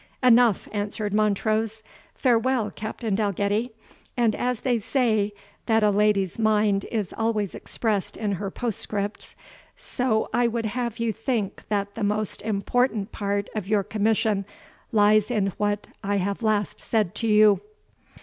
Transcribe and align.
"Enough," 0.23 0.67
answered 0.71 1.13
Montrose; 1.13 1.83
"farewell, 2.15 2.71
Captain 2.75 3.13
Dalgetty: 3.13 3.69
and 4.17 4.33
as 4.33 4.61
they 4.61 4.79
say 4.79 5.31
that 5.67 5.83
a 5.83 5.91
lady's 5.91 6.39
mind 6.39 6.87
is 6.91 7.13
always 7.15 7.53
expressed 7.53 8.17
in 8.17 8.31
her 8.31 8.49
postscript, 8.49 9.35
so 9.75 10.27
I 10.33 10.47
would 10.47 10.65
have 10.65 10.97
you 10.97 11.13
think 11.13 11.65
that 11.69 11.93
the 11.93 12.03
most 12.03 12.41
important 12.41 13.11
part 13.11 13.47
of 13.53 13.67
your 13.67 13.83
commission 13.83 14.45
lies 14.91 15.29
in 15.29 15.53
what 15.57 15.85
I 16.03 16.15
have 16.15 16.41
last 16.41 16.79
said 16.81 17.13
to 17.13 17.27
you." 17.27 17.61